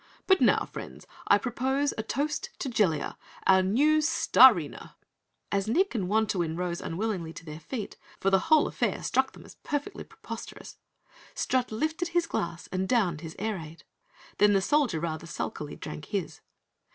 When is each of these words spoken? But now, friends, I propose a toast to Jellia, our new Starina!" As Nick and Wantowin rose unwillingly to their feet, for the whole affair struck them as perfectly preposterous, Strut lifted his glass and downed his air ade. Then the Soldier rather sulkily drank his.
But 0.25 0.41
now, 0.41 0.65
friends, 0.65 1.05
I 1.27 1.37
propose 1.37 1.93
a 1.95 2.01
toast 2.01 2.49
to 2.57 2.69
Jellia, 2.69 3.17
our 3.45 3.61
new 3.61 3.99
Starina!" 3.99 4.95
As 5.51 5.67
Nick 5.67 5.93
and 5.93 6.09
Wantowin 6.09 6.55
rose 6.57 6.81
unwillingly 6.81 7.33
to 7.33 7.45
their 7.45 7.59
feet, 7.59 7.97
for 8.19 8.31
the 8.31 8.39
whole 8.49 8.65
affair 8.67 9.03
struck 9.03 9.33
them 9.33 9.45
as 9.45 9.57
perfectly 9.61 10.03
preposterous, 10.03 10.77
Strut 11.35 11.71
lifted 11.71 12.07
his 12.07 12.25
glass 12.25 12.65
and 12.71 12.89
downed 12.89 13.21
his 13.21 13.35
air 13.37 13.59
ade. 13.59 13.83
Then 14.39 14.53
the 14.53 14.59
Soldier 14.61 14.99
rather 14.99 15.27
sulkily 15.27 15.75
drank 15.75 16.05
his. 16.05 16.41